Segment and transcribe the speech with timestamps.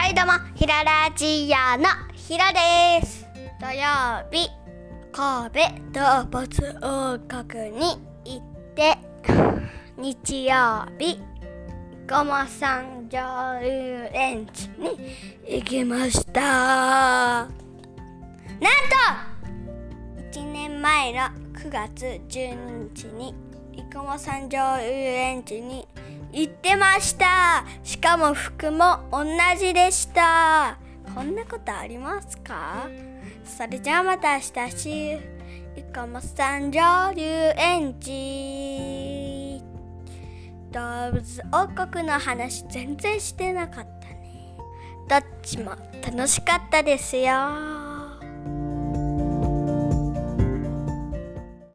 [0.00, 3.26] はいどうもひらラジオのひらです。
[3.60, 4.48] 土曜日
[5.12, 5.60] 神戸
[5.92, 6.48] 動物
[6.80, 8.96] 王国に行って
[10.00, 11.20] 日曜日
[12.08, 14.98] ごま山上遊園地に
[15.46, 16.40] 行きました。
[16.40, 17.60] なんと
[20.32, 21.18] 1年前の
[21.52, 23.34] 9月12日に
[23.80, 25.88] 生駒山上遊園地に
[26.32, 27.64] 行ってました。
[27.82, 29.24] しかも服も同
[29.58, 30.76] じでした。
[31.14, 32.86] こんなことありますか？
[33.44, 35.18] それじゃあまた明日し
[35.76, 37.24] 生駒山上遊
[37.56, 39.62] 園地。
[40.72, 40.80] 動
[41.12, 44.56] 物王国の話全然してなかったね。
[45.08, 45.72] どっちも
[46.06, 47.89] 楽しかったですよ。